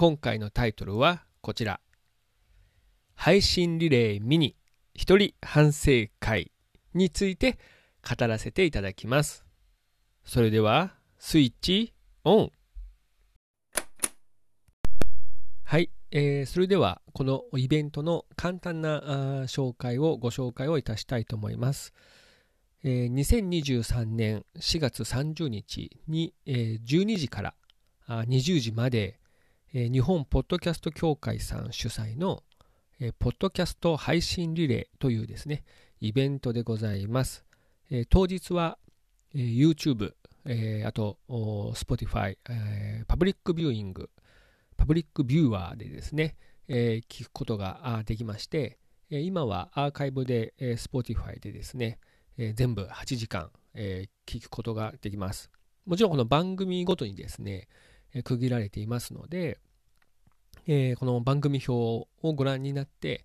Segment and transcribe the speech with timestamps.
[0.00, 1.80] 今回のタイトルはこちら。
[3.16, 4.54] 配信リレーミニ。
[4.94, 6.52] 一人反省会
[6.94, 7.58] について
[8.08, 9.44] 語らせていただきます。
[10.24, 12.52] それではスイッチオン。
[15.64, 19.00] はい、えー、それではこのイベントの簡単な
[19.48, 21.92] 紹介をご紹介をいたしたいと思います。
[22.84, 27.54] えー、2023年4月30日に、えー、12時から
[28.06, 29.17] あ20時まで、
[29.74, 32.42] 日本ポッドキャスト協会さん主催の、
[33.18, 35.62] ポッドキャスト配信リレーというですね、
[36.00, 37.44] イベントでございます。
[38.08, 38.78] 当日は、
[39.34, 40.14] YouTube、
[40.86, 42.38] あと Spotify、
[43.06, 44.08] パブリックビューイング、
[44.78, 48.78] パブリックビューワーでですね、聞くことができまして、
[49.10, 51.98] 今はアーカイブで、えー、Spotify でですね、
[52.54, 54.08] 全部8時間、聞
[54.44, 55.50] くことができます。
[55.84, 57.68] もちろんこの番組ごとにですね、
[58.24, 59.58] 区切られていますので、
[60.70, 63.24] えこの番組表をご覧になって、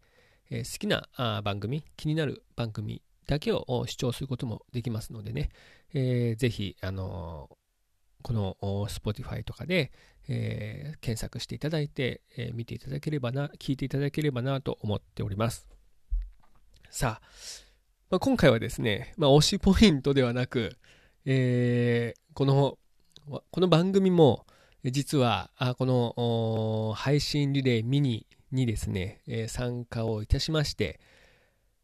[0.49, 5.49] え好きなあ番組、気になる番組だけを視聴することもできますのでね、
[5.94, 7.49] えー、ぜひ、あの
[8.21, 9.91] この Spotify とかで、
[10.30, 15.67] えー、検索していただいて、えー、見ていただければな、聞いていただければなと思っております。
[16.91, 17.27] さあ、
[18.09, 20.77] まあ、今回はですね、まあ、推しポイントではなく、
[21.25, 22.77] えー、この、
[23.52, 24.45] この番組も、
[24.86, 31.00] 実は、この配信リレーミニにですね、参加をいたしまして、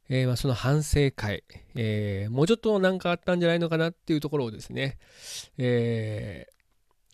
[0.09, 1.43] えー、まあ、その反省会、
[1.75, 4.97] えー、もうちょっと何かあったんじゃないのかなっていうところをですね、
[5.59, 6.47] え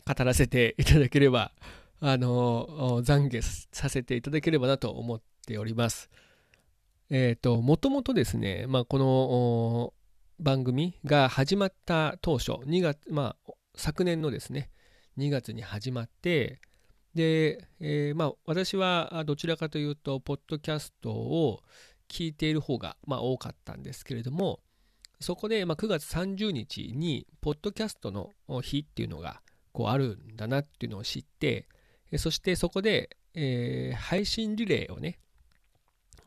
[0.05, 1.51] ー、語らせていただければ、
[1.99, 6.09] あの懺悔させていただければなと思っております。
[7.09, 9.93] えっ、と、もともとですね、まあ、この
[10.39, 14.69] 番組が始まった当初、2月、まあ、昨年のですね、
[15.17, 16.59] 2月に始まって、
[17.13, 21.61] で、えー、まあ、私はどちらかというと、ポッドキャストを
[22.09, 24.59] 聞いている方が、まあ、多かったんですけれども、
[25.21, 28.31] そこで、まあ、9月30日に、ポッドキャストの
[28.61, 31.67] 日っていうのがこうあるんだなっていうのを知って、
[32.17, 35.19] そしてそこで、えー、配信リレーをね、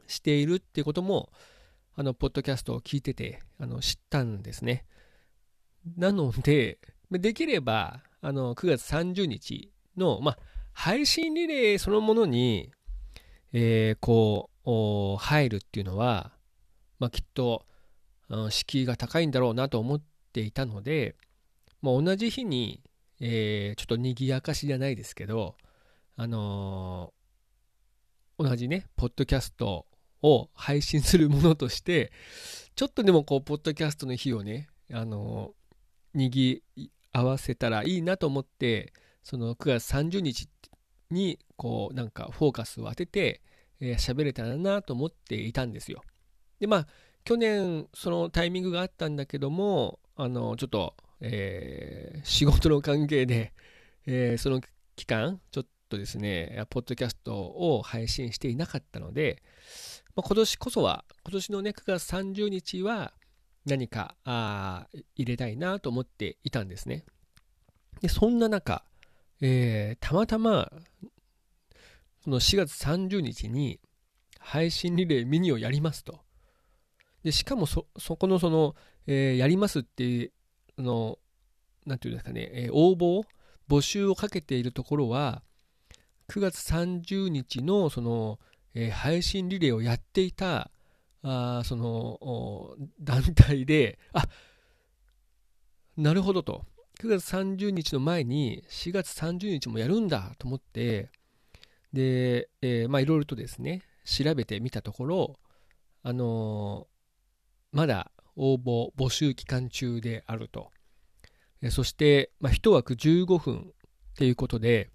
[0.07, 1.31] しているっていうことも、
[1.95, 4.87] あの、ポッドキャストを聞いてて、あの、知ったんですね。
[5.97, 6.79] なので、
[7.11, 10.37] できれば、あの、9月30日の、ま、
[10.73, 12.71] 配信リレーそのものに、
[13.53, 16.33] えー、こう、入るっていうのは、
[16.99, 17.65] ま、きっと、
[18.51, 20.03] 敷居が高いんだろうなと思っ
[20.33, 21.17] ていたので、
[21.81, 22.83] ま、同じ日に、
[23.21, 25.57] えー、ちょっと賑やかしじゃないですけど、
[26.17, 29.87] あのー、同じね、ポッドキャスト
[30.23, 32.13] を配信するものとして、
[32.75, 36.63] ちょっとでもこう、ポッドキャストの日をね、あのー、賑
[37.19, 38.93] 合わせたらいいなと思って、
[39.23, 40.49] その9月30日
[41.11, 43.43] に、こう、なんかフォーカスを当てて、
[43.81, 46.03] えー、喋れたらなと思っていたんですよ。
[46.61, 46.87] で、まあ、
[47.25, 53.53] 去年、そのタイミングがあったんだけども、あの、ちょっと、えー、仕事の関係で、
[54.07, 54.61] えー、その
[54.97, 59.43] 期間、ちょっとですね、ポッドキャストを配信していなかったので、
[60.17, 63.13] まあ、今年こそは、今年のね、9月30日は
[63.65, 67.05] 何かあ入れたいなと思っていたんですね。
[68.01, 68.85] で、そんな中、
[69.41, 70.71] えー、たまたま、
[72.25, 73.81] この4月30日に
[74.39, 76.21] 配信リレーミニをやりますと。
[77.23, 78.75] で、しかもそ、そこのその、
[79.07, 80.33] えー、やりますって
[80.79, 81.19] あの、
[81.87, 83.25] なんていうんですかね、えー、応募、
[83.69, 85.43] 募集をかけているところは、
[86.29, 88.39] 9月30日のその、
[88.75, 90.71] えー、配信リレーをやっていた、
[91.23, 94.27] あその団体で、あ
[95.97, 96.65] なるほどと。
[97.01, 101.11] 9月30日の前に4月30日もやるんだと思って、
[101.93, 105.39] で、えー、まあいろいろとですね、調べてみたところ、
[106.03, 110.71] あのー、まだ応募募集期間中であると。
[111.71, 114.91] そして、まあ、1枠15分っていうことで、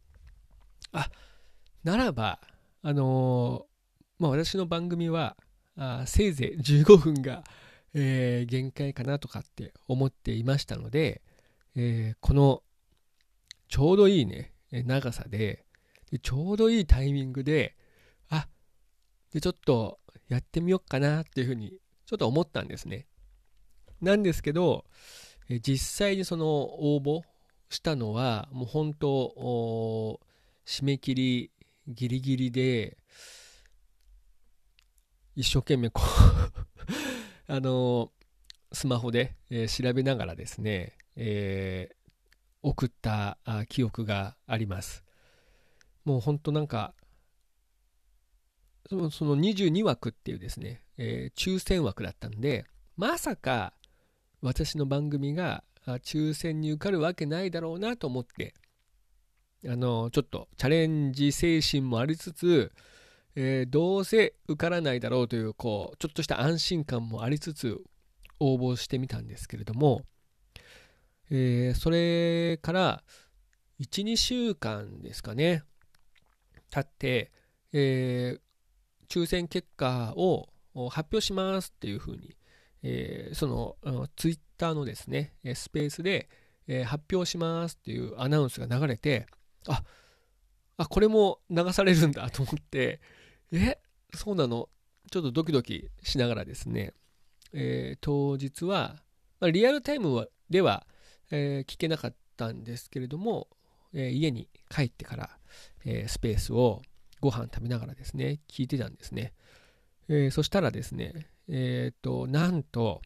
[0.93, 1.09] あ、
[1.83, 2.39] ならば、
[2.81, 5.35] あのー、まあ、私の番組は、
[5.77, 7.43] あせいぜい15分が、
[7.93, 11.21] えー、限界かなとかって思っていましたので、
[11.75, 12.61] えー、この
[13.67, 15.65] ちょうどいいね、長さで、
[16.11, 17.75] でちょうどいいタイミングで、
[18.29, 18.47] あ
[19.31, 23.07] でちょっとやってみようかなっていうふうにちょっと思ったんですね。
[24.01, 24.85] なんですけど、
[25.61, 26.45] 実際にその
[26.95, 27.21] 応募
[27.69, 30.19] したのは、もう本当、
[30.65, 31.51] 締め切り
[31.87, 32.97] ギリギリで、
[35.35, 36.01] 一生懸命こ
[37.47, 38.11] う あの
[38.71, 41.95] スマホで、えー、調べながらですね、えー、
[42.63, 43.37] 送った
[43.69, 45.03] 記憶があります。
[46.05, 46.93] もう本当なんか、
[48.89, 52.65] そのその22枠っていうですね、えー、抽選枠だったんで、
[52.97, 53.73] まさか
[54.41, 58.53] 私の番組が抽選に受かるわけないだろうなと思って、
[59.65, 62.71] あの、ちょっとチャレンジ精神もありつつ、
[63.35, 67.81] えー、どうせ受からないだろうという、こう、ちょっとした安心感もありつつ、
[68.39, 70.01] 応募してみたんですけれども、
[71.29, 73.03] えー、それから
[73.79, 75.63] 1、2週間ですかね、
[76.69, 77.31] 経って、
[77.71, 80.47] えー、抽選結果を
[80.89, 82.35] 発表しますっていうふうに、
[82.83, 83.77] えー、その
[84.15, 86.29] ツイッターのですね、スペースで、
[86.67, 89.25] えー、発表しますっていうアナウンスが流れて、
[89.67, 89.83] あ
[90.77, 92.99] あ、これも流されるんだと思って、
[93.59, 93.79] え、
[94.15, 94.69] そうなの？
[95.11, 96.93] ちょっとドキドキしながらですね、
[97.51, 98.95] えー、当日は、
[99.39, 100.87] まあ、リアルタイムでは、
[101.29, 103.47] えー、聞けなかったんですけれども、
[103.93, 105.29] えー、家に帰ってから、
[105.85, 106.81] えスペースを
[107.21, 109.33] ご飯食べながらですね、聞いてたんですね。
[110.07, 113.01] えそしたらですね、えっ、と、なんと、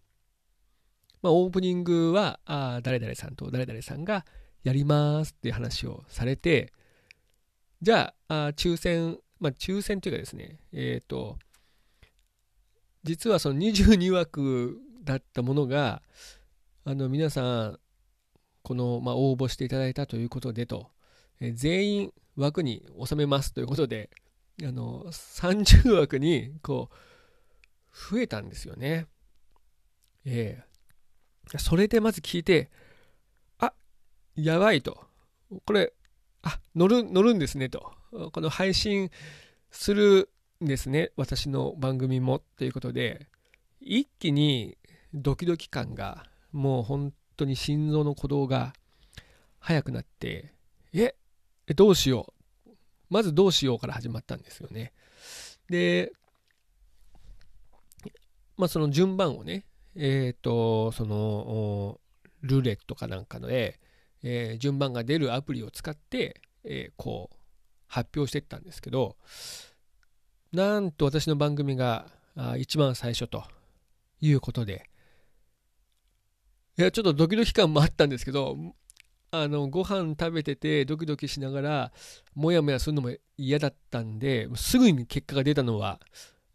[1.22, 4.26] まあ、オープニングは、あ誰々さんと誰々さんが
[4.64, 6.72] やりますっていう話をされて、
[7.82, 11.38] じゃあ、あ抽選、まあ、抽選というかですね、えっ、ー、と、
[13.04, 16.02] 実はその22枠だったものが、
[16.84, 17.80] あの、皆さん、
[18.64, 20.90] この、まあ、応募していただいたということでと、
[21.40, 24.10] えー、全員枠に収めますということで、
[24.64, 26.96] あの、30枠に、こう、
[28.12, 29.08] 増えたんですよね。
[30.26, 30.64] え
[31.46, 32.70] えー、それでまず聞いて、
[33.60, 33.74] あ
[34.36, 35.08] やばいと。
[35.66, 35.94] これ、
[36.42, 37.97] あ、乗る、乗るんですねと。
[38.12, 39.12] この配信
[39.72, 40.30] する
[40.64, 41.12] んですね。
[41.18, 43.28] 私の番組もっていうことで、
[43.82, 44.78] 一気に
[45.14, 48.74] ドキドキ感が、もう本当に心臓の鼓動が
[49.60, 50.54] 速くなって、
[50.94, 51.16] え、
[51.76, 52.34] どうしよ
[52.66, 52.72] う。
[53.10, 54.94] まずどうしようから始まったんですよね。
[55.70, 56.12] で、
[58.58, 59.66] まあその順番をね、
[59.96, 62.00] えっ、ー、と、その、
[62.42, 63.80] ルーレットかなんかので、
[64.24, 67.36] えー、順番が出るアプリを使って、えー、こう
[67.88, 69.16] 発表していったんですけど
[70.52, 72.08] なんと私の番組が
[72.58, 73.44] 一番最初と
[74.22, 74.90] いうことで
[76.78, 78.56] いやちょっとドキドキ感もあったんですけど
[79.32, 81.92] あのご飯食べててドキドキしながら
[82.34, 86.00] モヤモヤするのも嫌だったんですぐに結果が出たのは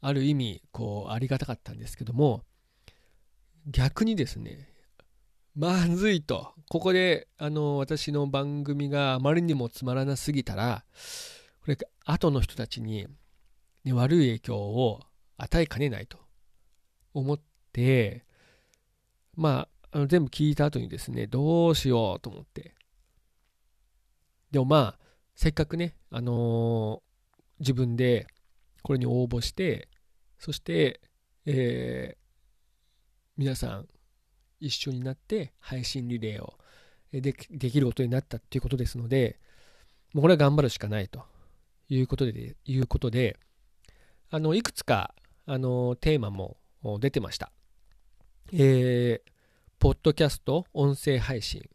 [0.00, 2.42] ある意味こうありがたかったんですけども
[3.66, 4.71] 逆にですね
[5.54, 6.54] まずいと。
[6.70, 10.84] ここで、あの、私の番組があまりにもつまらなすぎたら、
[11.60, 13.06] これ、後の人たちに、
[13.84, 15.00] ね、悪い影響を
[15.36, 16.18] 与えかねないと
[17.12, 17.40] 思っ
[17.72, 18.24] て、
[19.34, 22.74] まあ、あの全部聞いた後にですね、どうしようと思って。
[24.50, 24.98] でもまあ、
[25.34, 28.26] せっかくね、あのー、自分で
[28.82, 29.88] これに応募して、
[30.38, 31.00] そして、
[31.44, 32.18] えー、
[33.36, 33.88] 皆さん
[34.62, 36.54] 一緒になって配信リレーを
[37.12, 39.38] でできることになったっていうことですので、
[40.14, 41.24] もうこれは頑張るしかないと
[41.88, 43.36] いうことで、いうことで
[44.30, 45.14] あのいくつか
[45.44, 46.56] あのテーマも
[47.00, 47.50] 出てました。
[48.52, 49.30] えー、
[49.78, 51.70] ポッドキャスト音声配信っ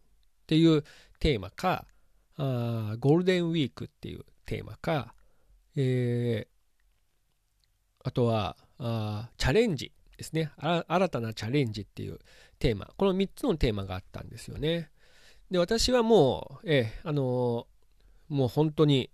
[0.48, 0.84] ていう
[1.20, 1.86] テーマか、
[2.38, 5.14] あゴールデンウィークっていうテーマか、
[5.76, 10.52] えー、あとはあチャレンジですね。
[10.58, 12.20] 新たなチャレンジっていう
[12.60, 12.90] テーマ。
[12.98, 14.90] この3つのテーマがあったんですよね。
[15.52, 19.10] で、私はもう、えあのー、もう本当に、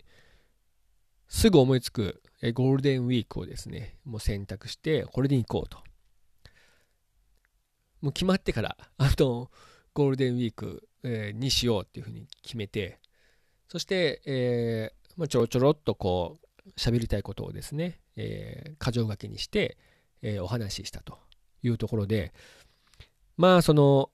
[1.28, 5.78] すぐ思いつく、えゴールデンウィークをですね、もう選択して、これで行こうと。
[8.00, 9.50] もう決まってから、あの、
[9.94, 12.98] ゴールデンウィーク、えー、にしようっていうふうに決めて、
[13.68, 19.78] そして、えー、まあ、ちょろちょろっとこう、喋りたいことをですね、えー、箇条書きにして、
[20.22, 21.18] えー、お話ししたと
[21.62, 22.32] いうところで、
[23.36, 24.10] まあ、その、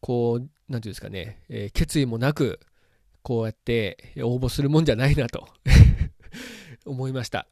[0.00, 2.60] こう、なんていうんですかね、えー、決意もなく、
[3.22, 5.48] こうやって応募するもんじゃないなと
[6.84, 7.48] 思いました。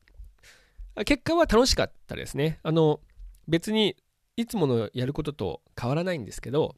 [1.07, 2.59] 結果は楽しかったですね。
[2.63, 3.01] あの、
[3.49, 3.97] 別に
[4.37, 6.77] いつものやることと変わらないんですけど、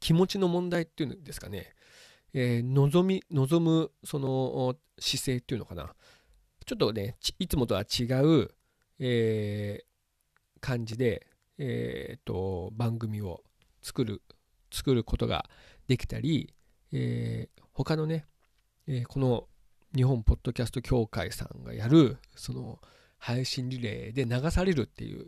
[0.00, 1.74] 気持ちの問題っていうんですかね、
[2.32, 5.94] えー、望み、望む、その姿勢っていうのかな。
[6.64, 8.50] ちょっとね、いつもとは違う、
[8.98, 11.26] えー、感じで、
[11.58, 13.42] えー、と、番組を
[13.82, 14.22] 作る、
[14.72, 15.48] 作ることが
[15.86, 16.54] できたり、
[16.92, 18.26] えー、他のね、
[18.86, 19.48] えー、この
[19.94, 22.80] 日本ポッドキャスト協会さんがやる、その、
[23.18, 25.26] 配信リレーで流されるっていう、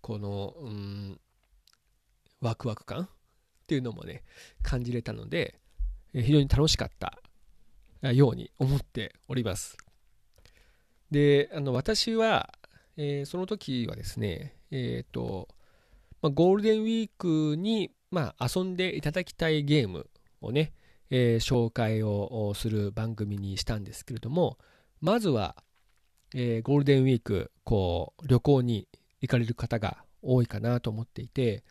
[0.00, 1.20] この、うん、
[2.40, 3.08] ワクワク感っ
[3.66, 4.22] ていうのもね、
[4.62, 5.60] 感じれたので、
[6.12, 9.76] 非常に楽しかったように思っております。
[11.10, 12.52] で、あの私は、
[12.96, 15.48] えー、その時はですね、えっ、ー、と、
[16.26, 20.08] まあ、ゴールデンウィークに、まあ、遊んでいただきたいゲーム
[20.40, 20.72] をね、
[21.08, 24.58] えー、紹介をする番組にしたんですけれども、
[25.00, 25.54] まずは、
[26.34, 28.88] えー、ゴールデンウィーク、こう、旅行に
[29.20, 31.62] 行かれる方が多いかなと思っていて、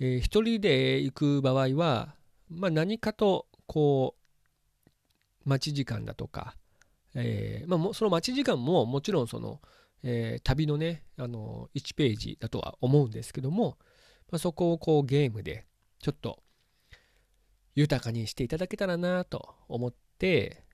[0.00, 2.16] えー、一人で行く場合は、
[2.50, 4.16] まあ、何かとこ
[5.44, 6.56] う待ち時間だとか、
[7.14, 9.60] えーまあ、その待ち時間ももちろんその、
[10.02, 13.76] えー、旅のねあの1ページだとは思うんですけども、
[14.30, 15.66] まあ、そこをこうゲームで
[16.00, 16.42] ちょっと
[17.74, 20.64] 豊かにしていただけたらなと思って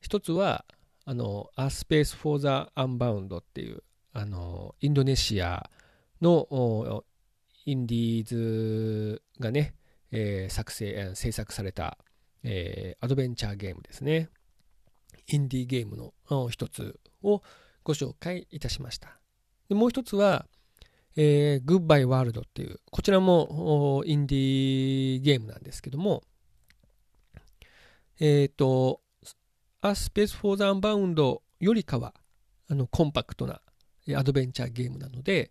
[0.00, 0.64] 一つは
[1.04, 5.70] あの A Space for the Unbound っていうあのインドネシア
[6.20, 7.04] の
[7.64, 9.74] インディーズがね、
[10.10, 11.98] えー、作成、制作された、
[12.42, 14.28] えー、アドベンチャーゲームですね。
[15.30, 17.42] インディーゲームの一つを
[17.84, 19.18] ご紹介いたしました。
[19.68, 20.46] でもう一つは、
[21.16, 26.22] えー、グッバイワールドっていう、こちらもインディーゲームなんですけども、
[28.18, 29.00] えっ、ー、と、
[29.82, 32.14] A Space for the Unbound よりかは、
[32.68, 33.60] あの、コンパクトな
[34.16, 35.50] アドベンチャーゲームなので、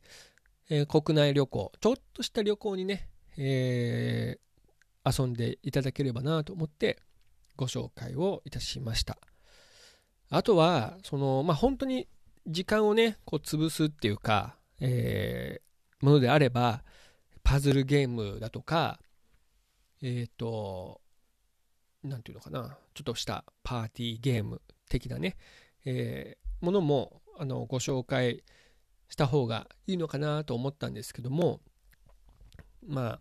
[0.69, 6.99] えー、国内旅行、ちょっとした旅行にね、えー、遊んでいただければなと思って
[7.55, 9.17] ご紹介をいたしました。
[10.29, 12.07] あとは、その、まあ、本当に
[12.47, 16.83] 時間をね、こう潰すっていうか、えー、ものであれば、
[17.43, 18.99] パズルゲームだとか、
[20.01, 21.01] えっ、ー、と、
[22.03, 25.35] なんていうのかな、ちょっとしたパーティーゲーム的なね、
[25.85, 28.43] えー、ものもあのご紹介
[29.07, 31.61] した方がいいのかなと思ったんですけども
[32.85, 33.19] まあ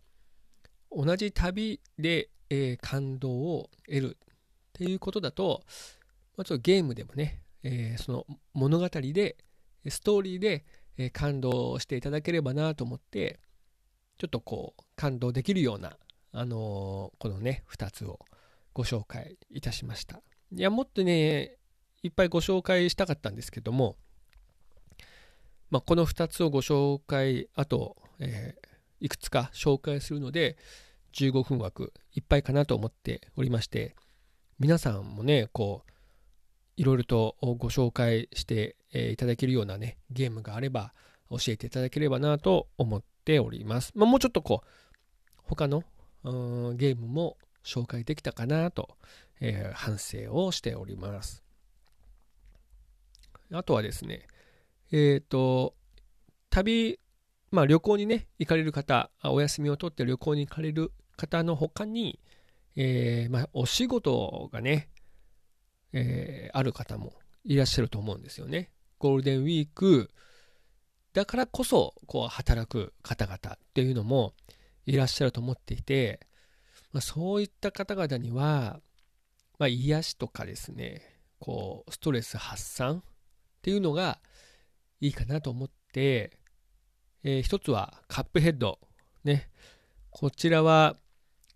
[0.91, 4.27] 同じ旅で、えー、感動を得るっ
[4.73, 5.62] ていうことだと、
[6.38, 9.37] まあ、ちょっとゲームでもね、えー、その物語で
[9.88, 10.64] ストーリーで、
[10.97, 13.40] えー、感動していただければなと思って
[14.16, 15.99] ちょっとこう感動できるような、
[16.33, 18.18] あのこのね2つを
[18.73, 20.23] ご紹介いたしました。
[20.52, 21.57] いやもっとね
[22.02, 23.97] いっぱいご紹介したかったんですけども
[25.71, 30.57] まあ、この2つをご紹介、あと、えー、いくつか紹介するので、
[31.12, 33.95] 15分枠いっぱいかなと思っておりまして、
[34.59, 35.92] 皆さんもね、こう、
[36.78, 40.94] いろいろとご紹介していただけるようなね、ゲームがあれば
[41.28, 43.90] 教えていただければなと思っております。
[43.97, 44.68] まあ、もうちょっとこう、
[45.42, 45.82] 他の
[46.23, 48.97] ゲームも紹介できたかなと、
[49.40, 51.42] えー、反省をしております。
[53.52, 54.28] あとはですね、
[54.92, 55.75] えっ、ー、と、
[56.49, 57.00] 旅、
[57.50, 62.20] まあ旅行にね、行かれる方、お休みを取って旅行に行かれる方の他に、
[62.76, 64.90] えー、まあお仕事がね、
[65.92, 67.14] えー、ある方も
[67.45, 68.71] いらっしゃると思うんですよね。
[68.99, 70.11] ゴールデンウィーク
[71.12, 74.35] だからこそ、こう働く方々っていうのも
[74.87, 76.21] いらっしゃると思っていて、
[76.92, 78.80] まあ、そういった方々には、
[79.59, 81.02] まあ、癒しとかですね、
[81.38, 83.02] こう、ストレス発散っ
[83.62, 84.21] ていうのが、
[85.00, 86.38] いいかなと思って、
[87.23, 88.78] えー、一つはカップヘッド。
[89.25, 89.50] ね。
[90.11, 90.97] こちらは、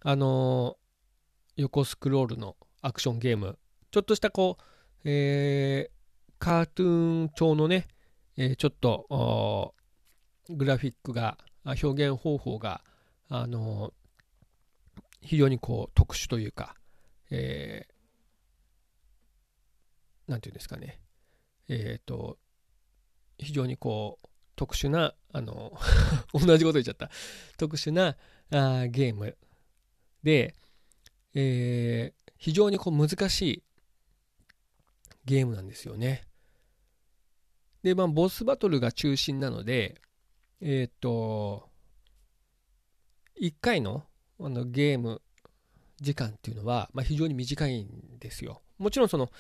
[0.00, 3.58] あのー、横スクロールのアクションゲーム。
[3.92, 4.62] ちょっとしたこう、
[5.04, 7.86] えー、カートゥーン調のね、
[8.38, 9.74] えー、ちょっと、
[10.48, 12.82] グラフィックが、表現方法が、
[13.28, 13.94] あの
[15.22, 16.74] 非常にこう特殊というか、
[17.30, 21.00] えー、なんていうんですかね、
[21.68, 22.38] えっ、ー、と、
[23.38, 25.72] 非常にこう特殊なあの
[26.34, 27.10] 同じこと言っちゃった。
[27.56, 28.16] 特殊な
[28.50, 29.36] あゲーム
[30.22, 30.54] で、
[31.34, 33.62] えー、非常にこう難しい
[35.24, 36.24] ゲームなんですよね。
[37.82, 40.00] で、まあ、ボスバトルが中心なので、
[40.60, 41.68] えっ、と、
[43.40, 44.04] 1回の
[44.38, 45.22] あのゲーム
[46.00, 48.62] 時間っていうのは、まあ、非常に短いんですよ。
[48.78, 49.30] もちろんその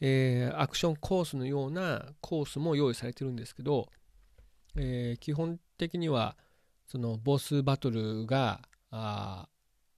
[0.00, 3.88] えー、アクションコースのようなコースも用意されてるんですけど、
[4.76, 6.36] えー、基本的には
[6.86, 9.48] そのボスバトルがあ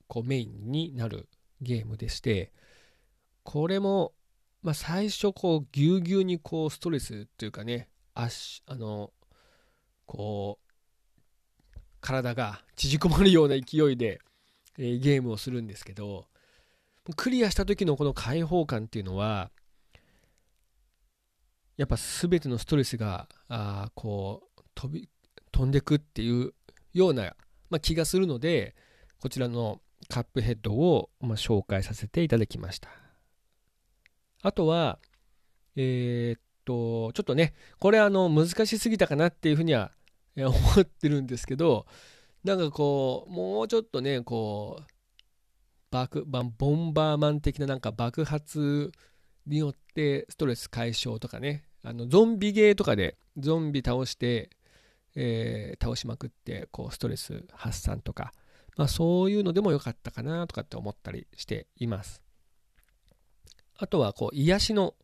[0.07, 1.29] こうメインになる
[1.61, 2.53] ゲームでして、
[3.43, 4.13] これも、
[4.69, 8.29] まあ、最初こうぎゅうぎゅうにこうストレスっていうかねあ
[8.75, 9.13] の
[10.05, 14.21] こう体が縮こまるような勢いで、
[14.77, 16.27] えー、ゲームをするんですけど
[17.17, 19.51] クリアした時のこの解放感っていうのは
[21.79, 25.09] やっぱ全てのストレスがあこう飛び
[25.51, 26.53] 飛んでくっていう
[26.93, 27.23] ような、
[27.71, 28.77] まあ、気がするので
[29.23, 33.08] こちらのカップヘッドを、まあ、紹介させていただきました。
[34.43, 34.99] あとは
[35.77, 39.93] えー、っとちょっとねこれあの難しすぎたかなっていうふうには
[40.37, 41.87] 思ってるんですけど
[42.45, 44.85] なんかこうもうちょっとねこう
[45.91, 48.93] 爆ボンバーマン的ななんか爆発
[49.47, 54.51] によってストレス解消とかねあのゾンビゲーとかでゾンビ倒して、
[55.15, 58.33] えー、倒しまくってこうストレス発散とか、
[58.77, 62.28] まあ、そういうのでもよかったかなとかって思ったりしています。
[63.79, 64.95] あとはこう癒しの、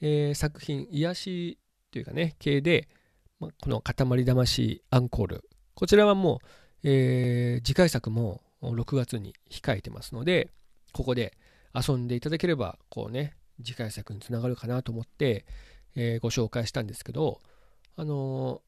[0.00, 1.58] えー、作品癒し
[1.90, 2.88] というかね系で、
[3.40, 6.40] まあ、この「塊魂アンコール」こちらはも
[6.84, 10.50] う、えー、次回作も6月に控えてますので
[10.92, 11.36] ここで
[11.74, 15.44] 遊んでいただければこうね次回作につながるかなと思って、
[15.96, 17.40] えー、ご紹介したんですけど、
[17.96, 18.62] あの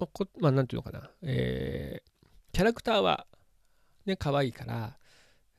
[0.00, 2.10] ー、まあ、まあ、なんていうのかな、えー、
[2.52, 3.26] キャラクターは
[4.06, 4.96] ね、可愛いから、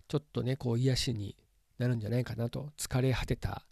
[0.08, 1.36] ちょっとね、こう、癒しに
[1.84, 3.66] なるんじゃないかなと、疲れ果てた、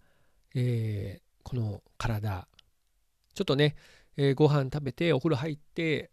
[0.54, 2.48] えー、この体、
[3.34, 3.76] ちょっとね、
[4.18, 6.12] えー、ご飯食べて、お風呂入って、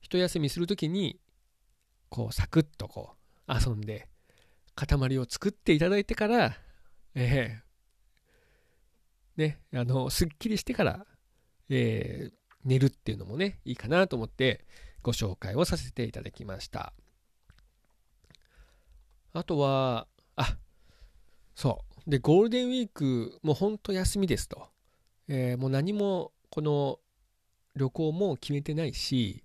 [0.00, 1.18] 一休みするときに、
[2.08, 3.16] こう、サクッとこ
[3.48, 4.08] う、遊んで、
[4.76, 6.56] 塊を作っていただいてから、
[7.16, 11.06] えー、ね、あの、すっきりしてから、
[11.68, 12.32] えー、
[12.64, 14.64] 寝るっていうのもね、いいかなと思って
[15.02, 16.92] ご紹介をさせていただきました。
[19.32, 20.06] あとは、
[20.36, 20.56] あ、
[21.54, 22.10] そう。
[22.10, 24.68] で、ゴールデンウィーク、もうほんと休みですと。
[25.28, 26.98] えー、もう何も、この
[27.76, 29.44] 旅行も決めてないし、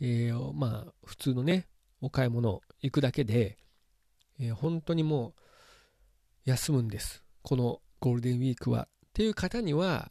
[0.00, 1.68] えー、まあ、普通のね、
[2.00, 3.58] お買い物行くだけで、
[4.38, 5.34] えー、本当にもう
[6.44, 7.24] 休むんです。
[7.42, 8.88] このゴールデンウィークは。
[9.06, 10.10] っていう方には、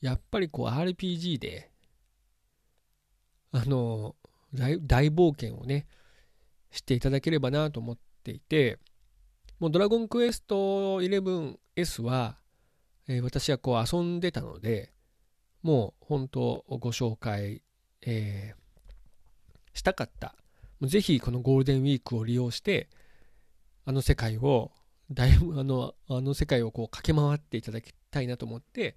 [0.00, 1.70] やっぱりこう RPG で、
[3.52, 4.14] あの、
[4.52, 5.86] 大冒険をね、
[6.70, 8.78] していただければなと思っていて、
[9.58, 12.36] もうドラゴンクエスト 11S は、
[13.08, 14.92] えー、私はこう遊んでたので、
[15.62, 17.62] もう本当ご紹介、
[18.02, 20.34] えー、したかった。
[20.82, 22.90] ぜひこのゴールデンウィークを利用して、
[23.86, 24.72] あの世界を
[25.10, 28.96] だいぶあのあの世界をこう駆け回っていただきたいなと思って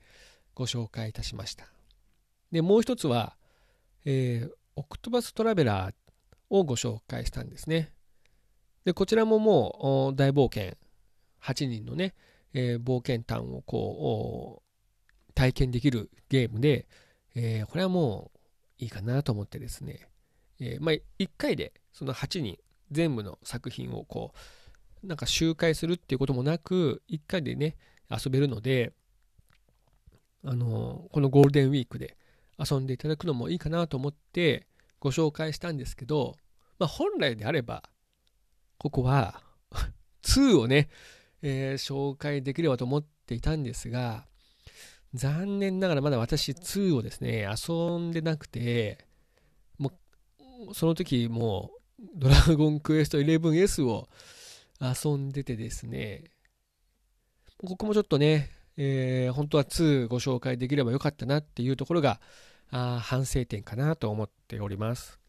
[0.56, 1.68] ご紹介いたしました。
[2.52, 3.38] で、もう一つは、
[4.04, 5.94] えー、オクトバストラベラー
[6.50, 7.94] をご紹介したんですね。
[8.86, 10.78] で、こちらももう大冒険、
[11.42, 12.14] 8人のね、
[12.54, 14.64] えー、冒険譚をこ
[15.30, 16.88] う、体験できるゲームで、
[17.36, 18.32] えー、これはも
[18.80, 20.08] ういいかなと思ってですね、
[20.60, 22.58] えー、まあ、1回でその8人
[22.92, 24.34] 全部の作品をこ
[25.04, 27.78] う、なんか周回するっていうこともなく、1回でね、
[28.10, 28.94] 遊べるので、
[30.44, 32.18] あの、このゴールデンウィークで
[32.58, 34.68] 遊んでいただくのもいいかなと思って
[35.00, 36.36] ご紹介したんですけど、
[36.80, 37.84] まあ、本来であれば、
[38.80, 39.44] ここは
[40.24, 40.90] 2をね、
[41.42, 44.26] えー、紹介できればと思っていたんですが、
[45.14, 49.06] 残念ながらまだ私2をですね、遊んでなくて、
[49.78, 49.92] も
[50.70, 54.08] う、その時もう、ドラゴンクエスト 11S を
[54.80, 56.32] 遊んでてですね、
[57.58, 62.22] ここもちょっとね、えー、本当は2ご紹介できればよかったなっていうところが、
[62.72, 65.20] あ反省点かなと思っております。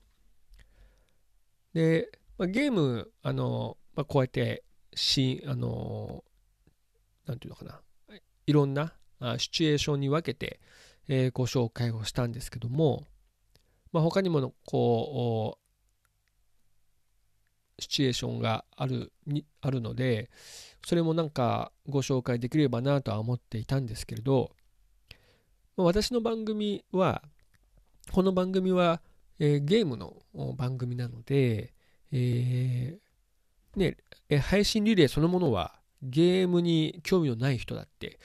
[1.72, 6.24] で、まあ、ゲーム、あの、まあ、こうやってし、あの、
[7.26, 7.82] なんていうのかな、
[8.46, 8.94] いろんな
[9.36, 10.58] シチュエーションに分けて、
[11.06, 13.04] えー、ご紹介をしたんですけども、
[13.92, 15.58] まあ、他にもこ
[17.78, 20.30] うシチュエーションがあるにあるので
[20.86, 24.52] それもなんかご紹介できればなとは思っていたんですけれど、
[25.76, 27.22] まあ、私の番組は
[28.12, 29.02] この番組は、
[29.40, 30.14] えー、ゲームの
[30.56, 31.74] 番組なので、
[32.12, 33.96] えー、ね、
[34.40, 38.18] 配信リレーそのものはゲームに興味のない人だって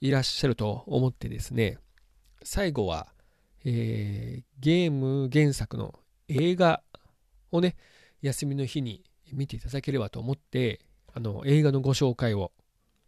[0.00, 1.78] いらっしゃると思ってですね
[2.42, 3.08] 最後は、
[3.64, 5.94] えー、ゲーム原作の
[6.28, 6.82] 映画
[7.50, 7.76] をね
[8.22, 10.80] 休みの日に見ていただければと思って、
[11.12, 12.52] あの、映画のご紹介を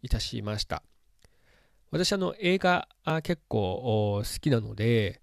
[0.01, 0.83] いたしました。
[1.91, 2.87] 私、あの、映画
[3.23, 5.21] 結構好きなので、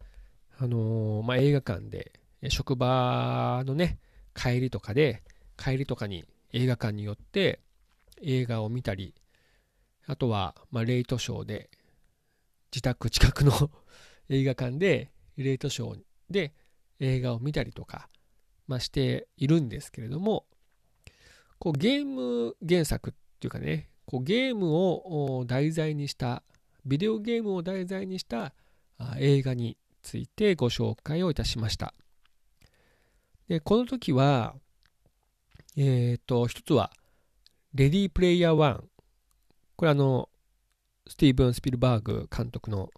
[0.59, 2.13] あのまあ、映画館で、
[2.49, 3.99] 職場のね、
[4.35, 5.23] 帰りとかで、
[5.57, 7.61] 帰りとかに映画館によって
[8.21, 9.15] 映画を見たり
[10.07, 11.71] あとは、まあ、レイトショーで
[12.73, 13.71] 自宅近くの
[14.29, 16.55] 映画館でレイトショーで
[17.01, 18.09] 映画を見たりとか、
[18.67, 20.47] まあ、しているんですけれども
[21.59, 26.43] こうゲーム原作っていうかねこうゲームを題材にした
[26.85, 28.53] ビデオゲームを題材にした
[29.19, 31.95] 映画についてご紹介をいたしました。
[33.53, 34.55] でこの時は
[35.77, 36.91] えっ、ー、と一つは
[37.75, 38.81] レディープレイヤー1
[39.77, 40.31] これあの
[41.07, 42.89] スティーブン・スピルバーグ監督の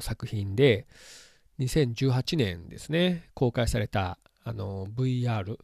[0.00, 0.88] 作品で
[1.60, 5.56] 2018年ですね公開されたあの VR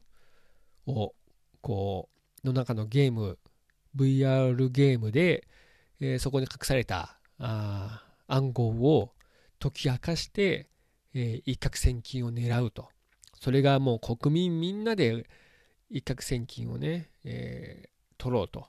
[0.86, 1.12] を
[1.60, 2.08] こ
[2.44, 3.36] うの中のゲーム
[3.96, 5.48] VR ゲームで、
[5.98, 9.10] えー、そこに隠されたあ暗号を
[9.58, 10.68] 解き明かして、
[11.14, 12.90] えー、一攫千金を狙うと。
[13.40, 15.26] それがもう国民みんなで
[15.90, 18.66] 一攫千金をね、えー、取ろうと。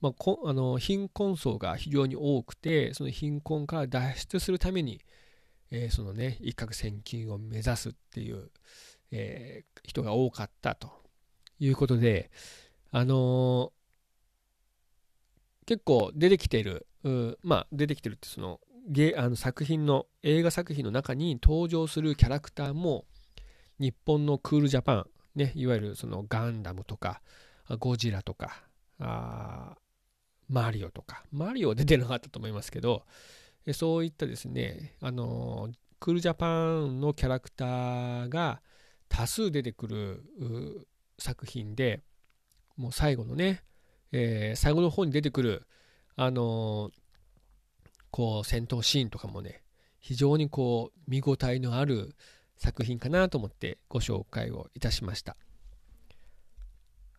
[0.00, 5.00] まあ、こあの貧困層が非常に多くてその貧困から脱出するために、
[5.70, 8.50] えー、そのね一攫千金を目指すっていう、
[9.10, 11.04] えー、人が多かったと。
[11.60, 12.30] いうことで
[12.90, 16.86] あのー、結構出てきてる
[17.42, 23.04] まあ出てきてるってそのゲあの作品の映画作品の中に登場するキャラクターも
[23.78, 27.20] 日本のクールジャパン、ね、いわゆるそのガンダムとか
[27.78, 28.62] ゴジラとか
[28.98, 29.76] あ
[30.48, 33.04] マリオとか、マリオ出てなかったと思いますけど、
[33.72, 38.60] そういったですね、あの、クールジャパンのキャラクターが
[39.08, 40.86] 多数出てくる
[41.18, 42.02] 作品で、
[42.76, 43.62] もう最後のね、
[44.12, 45.66] えー、最後の方に出てくる、
[46.16, 46.90] あの
[48.10, 49.62] こう、戦闘シーンとかもね、
[49.98, 52.14] 非常にこう、見応えのある
[52.56, 55.36] 作品かなと思ってご紹介をいたしました。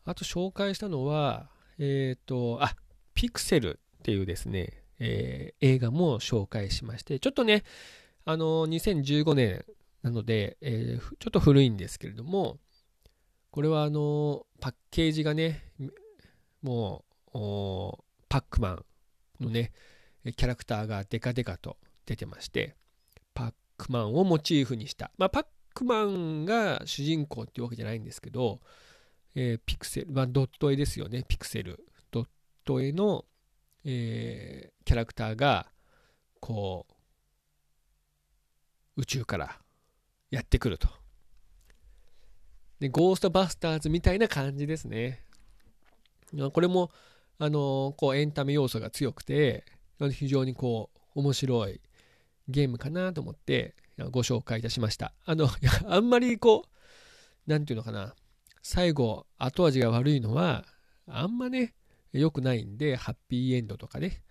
[0.06, 2.76] あと紹介したのは、えっ、ー、と、あ、
[3.14, 7.64] ピクセルっていうですね、えー、映画も紹介しまして、ちょっとね、
[8.24, 9.66] あの2015年
[10.04, 12.60] なので、えー、ちょっと古いんですけれども、
[13.52, 15.64] これはあのパッケージがね、
[16.62, 18.86] もう、パックマン
[19.40, 19.72] のね、
[20.36, 22.76] キャラクターがデカデカと出てまして、
[23.78, 28.62] ックマンをモチーフにした、まあ、パックマンが主人公っていうわけじゃないんですけど、
[29.36, 32.28] えー、ピクセル、まあ、ドット絵ですよね、ピクセルドッ。
[32.66, 33.24] トへの、
[33.86, 35.68] えー、キャラクターが
[36.42, 36.88] こ
[38.98, 39.60] う宇宙から
[40.32, 40.90] やってくると。
[42.80, 45.24] でゴーストバスターズみたいな感じですね。
[46.52, 46.92] これも
[47.38, 49.64] あのこうエンタメ要素が強くて
[50.12, 51.80] 非常にこう面白い
[52.48, 53.76] ゲームかなと思って
[54.12, 55.50] ご紹介いたしましたあの
[55.88, 56.70] あんまりこう
[57.48, 58.16] 何て言うのかな
[58.62, 60.66] 最後後味が悪いのは
[61.08, 61.74] あんまね
[62.20, 64.22] 良くないんで、ハッピーエンドとかね、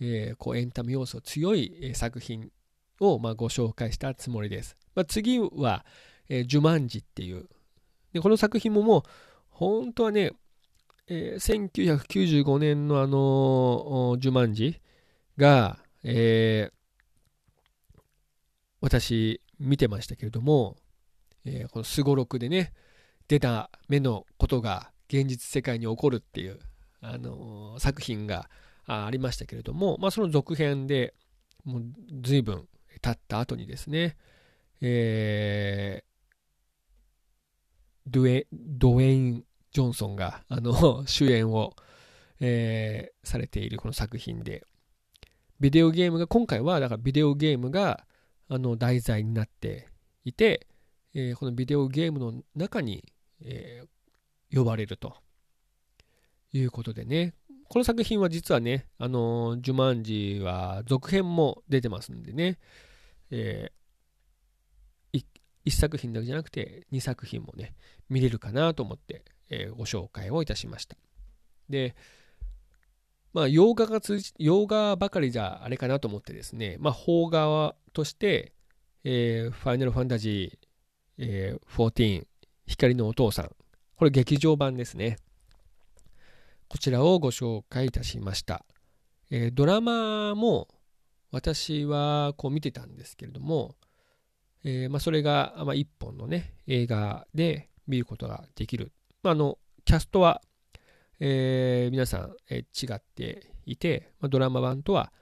[0.00, 2.50] えー、こうエンタメ要素強い作品
[3.00, 4.76] をまあご紹介したつもりです。
[4.94, 5.84] まあ、次は、
[6.28, 7.48] えー、ジュマンジっていう。
[8.12, 9.02] でこの作品ももう、
[9.48, 10.32] 本当はね、
[11.06, 14.80] えー、1995年のあのジュマンジ
[15.36, 16.72] が、えー、
[18.80, 20.76] 私見てましたけれども、
[21.44, 22.72] えー、このすごろくでね、
[23.28, 26.58] 出た目のことが現実世界に起こるっていう、
[27.02, 28.50] あの作品が
[28.86, 31.14] ありましたけれども、まあ、その続編で
[31.64, 31.82] もう
[32.22, 32.66] 随分
[33.00, 34.16] 経った後にですね、
[34.80, 36.04] えー、
[38.06, 41.74] ドゥエドウェイン・ジョンソンがあの 主演を、
[42.40, 44.66] えー、されているこの作品で
[45.60, 48.06] ビデオゲームが今回はだからビデオゲームが
[48.52, 49.88] あの題材になって
[50.24, 50.66] いて、
[51.14, 53.04] えー、このビデオゲームの中に、
[53.40, 55.14] えー、呼ばれると
[56.52, 57.34] いうことでね、
[57.68, 62.58] この作品は実はね、あのジュマンジは続編も出てますんでね、
[63.30, 65.24] えー、
[65.64, 67.76] 1作品だけじゃなくて2作品もね、
[68.08, 70.96] 見れるかなと思って、えー、ご紹介をいたしました。
[71.68, 71.94] で、
[73.32, 78.52] まあ、洋画が通じ、洋画ばかりじゃあれかなと思ってですね、まあ、邦画として、
[79.04, 80.68] えー、ファイナルファンタジー、
[81.18, 82.26] えー、14、
[82.66, 83.50] 光のお父さん、
[83.96, 85.18] これ劇場版ですね。
[86.68, 88.64] こちらをご紹介いたしました。
[89.30, 90.68] えー、ドラマも
[91.32, 93.76] 私はこう見てたんですけれども、
[94.64, 98.92] えー、まあ、それが、一本のね、映画で見ることができる。
[99.22, 100.42] まあ、あの、キャストは、
[101.20, 105.12] えー、皆さん、え違っていて、まドラマ版とは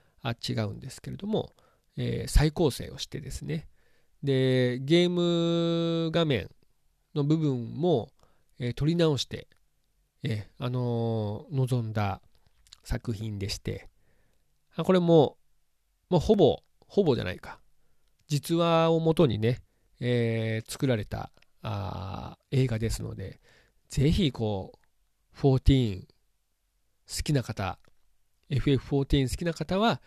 [0.47, 1.53] 違うんですけれども、
[1.97, 3.67] え再構成をしてですね、
[4.23, 6.49] で、ゲーム画面
[7.13, 8.09] の部分も、
[8.59, 9.47] え撮り直して、
[10.23, 12.21] えあのー、望んだ
[12.83, 13.89] 作品でして、
[14.75, 15.37] あこれも、
[16.09, 17.59] もうほぼ、ほぼじゃないか。
[18.27, 19.59] 実話をもとにね、
[19.99, 21.31] えー、作られた
[21.61, 23.41] あ映画ですので、
[23.89, 24.78] ぜひこう、
[25.39, 27.79] 14好きな方、
[28.49, 30.01] FF14 好きな方は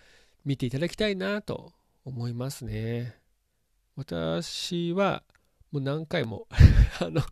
[0.45, 1.73] 見ていただきたいなと
[2.05, 3.17] 思いますね。
[3.97, 5.23] 私は
[5.71, 6.47] もう何回も
[7.01, 7.23] あの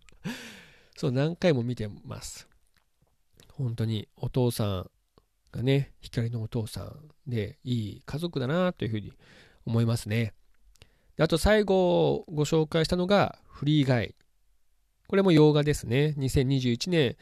[0.96, 2.48] そう何回も見てます。
[3.52, 4.90] 本当にお父さん
[5.52, 9.12] がね、光のお父さんでいい家族だなというふうに
[9.66, 10.32] 思いますね。
[11.18, 14.14] あと最後ご紹介したのがフリーガイ。
[15.06, 16.14] これも洋画ですね。
[16.16, 17.16] 2021年、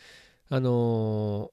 [0.51, 1.51] あの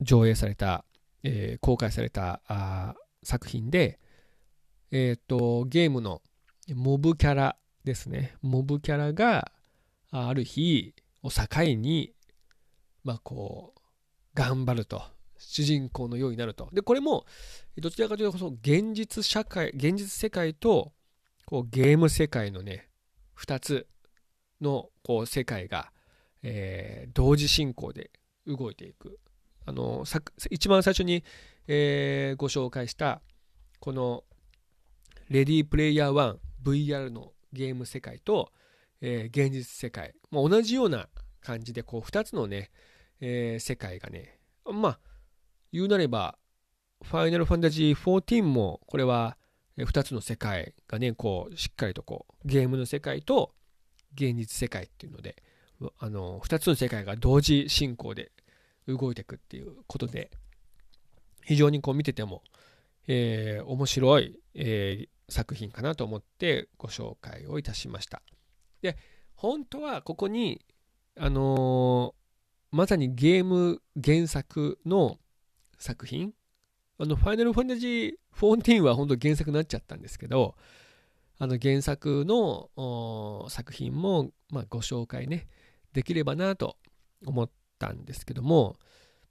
[0.00, 0.84] ー、上映された、
[1.22, 3.98] えー、公開されたあ作品で、
[4.90, 6.22] えっ、ー、と、ゲームの
[6.74, 8.34] モブキャラですね。
[8.42, 9.52] モブキャラが
[10.10, 12.12] ある日を境に、
[13.02, 13.80] まあこう、
[14.34, 15.02] 頑張ると。
[15.36, 16.68] 主人公のようになると。
[16.72, 17.26] で、これも、
[17.76, 20.92] どちらかというと、その現実社会、現実世界と、
[21.44, 22.88] こう、ゲーム世界のね、
[23.38, 23.86] 2つ
[24.60, 25.92] の、こう、世界が、
[26.44, 28.10] えー、同時進行で
[28.46, 29.18] 動いていく。
[29.66, 30.04] あの、
[30.50, 31.24] 一番最初に、
[31.66, 33.22] えー、ご紹介した、
[33.80, 34.22] この、
[35.28, 38.52] レディープレイヤー 1VR のゲーム世界と、
[39.00, 41.08] えー、現実世界、まあ、同じような
[41.40, 42.70] 感じでこう2つのね、
[43.20, 44.98] えー、世界がねまあ
[45.72, 46.36] 言うなれば
[47.02, 49.36] ファイナルファンタジー14もこれは
[49.78, 53.52] 2つの世界がねこうしっかりとこうゲームの世界と
[54.14, 55.42] 現実世界っていうので
[55.98, 58.32] あの2つの世界が同時進行で
[58.86, 60.30] 動いていくっていうことで
[61.44, 62.42] 非常にこう見てても、
[63.06, 68.22] えー、面白い、えー、作品かなと思ってご紹介をいたしました。
[68.82, 68.96] で、
[69.34, 70.64] 本当はここに、
[71.18, 75.18] あのー、まさにゲーム原作の
[75.78, 76.32] 作品、
[76.98, 80.56] あの、ファイナルファンタジー14は本当原作になっちゃったんですけど、
[81.38, 85.48] あの原作の作品も、まあ、ご紹介ね、
[85.94, 86.76] できればなと
[87.24, 88.76] 思ったんですけども、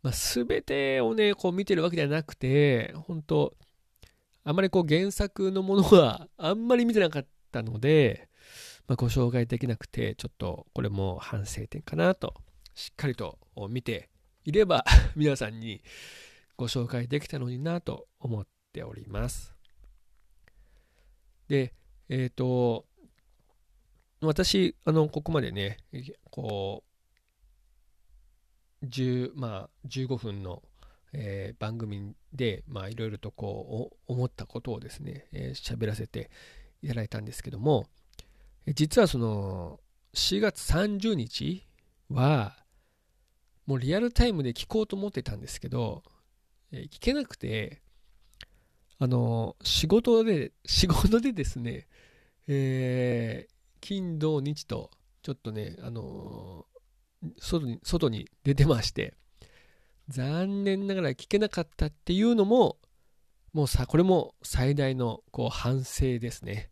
[0.02, 3.54] まあ、全てをね、こう見てるわけではなくて、本当
[4.44, 8.30] あまりこう原作のものは あんまり見てなかったので、
[8.88, 12.34] まあ、ご紹介できなくて、ちょっとこれも反省点かなと、
[12.74, 13.38] しっかりと
[13.70, 14.10] 見て
[14.44, 14.84] いれば
[15.16, 15.84] 皆さんに
[16.58, 19.56] ご紹介できたのになと思っております。
[21.48, 21.74] で、
[22.10, 22.86] えっ、ー、と、
[24.28, 25.78] 私、あの、ここまでね、
[26.30, 26.84] こ
[28.82, 30.62] う、10まあ、15分の
[31.14, 36.32] えー、番組で、まあ、いろいろとこう、思ったことをですね、えー、喋らせて
[36.82, 37.86] いただいたんですけども、
[38.68, 39.80] 実はその、
[40.16, 41.66] 4月30日
[42.10, 42.56] は、
[43.66, 46.04] もうリアルタイムで聞こうと思ってたんですけど、
[46.72, 47.82] えー、聞けなくて、
[48.98, 51.88] あの、仕事で、仕事でですね、
[52.48, 53.53] えー、
[53.84, 54.92] 金、土、日と、
[55.24, 56.66] ちょっとね、あの
[57.38, 59.14] 外に、外に出てまして、
[60.08, 62.78] 残念ながら聞けなかったっていうのも、
[63.52, 66.72] もうさ、これも最大のこう反省ですね。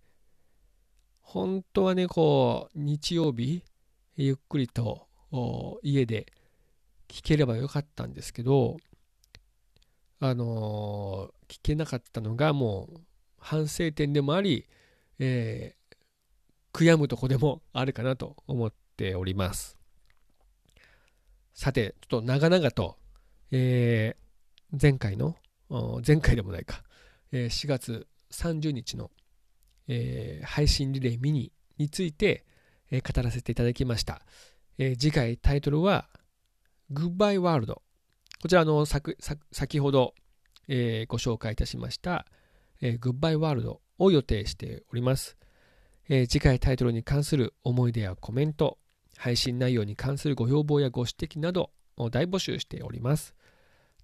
[1.19, 3.61] 本当はね、こう、日曜日、
[4.15, 5.09] ゆっくりと
[5.83, 6.31] 家で
[7.09, 8.77] 聞ければよかったんですけど、
[10.21, 13.01] あのー、聞けなかったのがもう
[13.37, 14.65] 反省点でもあり、
[15.19, 15.75] え、
[16.73, 19.77] 悔やむとこでもあるかなと思っております。
[21.53, 22.97] さて、ちょっと長々と
[23.51, 25.35] えー、前回の、
[26.05, 26.83] 前回でもないか、
[27.33, 29.11] えー、4月30日の、
[29.89, 32.45] えー、配信リレーミニについて、
[32.91, 34.21] えー、語らせていただきました。
[34.77, 36.07] えー、次回タイトルは
[36.93, 37.73] Goodbye World。
[38.41, 39.17] こちらの先
[39.51, 40.13] 先ほど、
[40.69, 42.25] えー、ご紹介いたしました、
[42.81, 45.37] えー、Goodbye World を予定しております、
[46.09, 46.27] えー。
[46.27, 48.77] 次回タイトルに関する思い出やコメント、
[49.17, 53.35] 配信内容に関するご要望やご指摘などを大募集しております。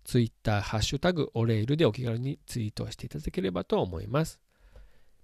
[0.04, 4.40] ツイッター、ハッシュタグ、オレイルでお気軽にツイートしていただければと思います。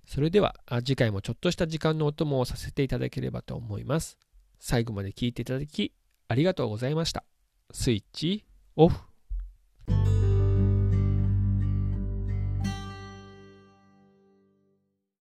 [0.06, 4.18] それでは、次回もちょっとした時間のお供をさせていただければと思います。
[4.60, 5.94] 最後まで聞いていただき、
[6.28, 7.24] ありがとうございました。
[7.72, 9.12] スイッチオフ。